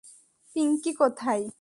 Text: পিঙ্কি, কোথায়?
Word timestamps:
পিঙ্কি, 0.55 0.91
কোথায়? 0.93 1.43